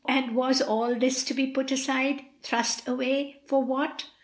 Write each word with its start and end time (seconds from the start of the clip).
And 0.07 0.35
was 0.35 0.63
all 0.63 0.95
this 0.95 1.23
to 1.25 1.35
be 1.35 1.45
put 1.45 1.71
aside, 1.71 2.25
thrust 2.41 2.87
away, 2.87 3.39
for 3.45 3.63
what? 3.63 4.05